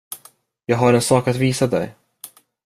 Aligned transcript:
Jag 0.65 0.77
har 0.77 0.93
en 0.93 1.01
sak 1.01 1.27
att 1.27 1.35
visa 1.35 1.67
dig. 1.67 1.95